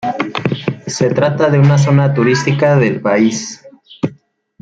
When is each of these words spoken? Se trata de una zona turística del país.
Se 0.87 1.11
trata 1.13 1.51
de 1.51 1.59
una 1.59 1.77
zona 1.77 2.11
turística 2.15 2.75
del 2.75 3.01
país. 3.01 3.61